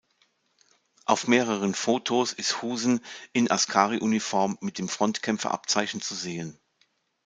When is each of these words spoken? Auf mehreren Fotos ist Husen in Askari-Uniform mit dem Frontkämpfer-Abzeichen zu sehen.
Auf 1.05 1.27
mehreren 1.27 1.75
Fotos 1.75 2.33
ist 2.33 2.63
Husen 2.63 3.01
in 3.33 3.51
Askari-Uniform 3.51 4.57
mit 4.59 4.79
dem 4.79 4.89
Frontkämpfer-Abzeichen 4.89 6.01
zu 6.01 6.15
sehen. 6.15 6.57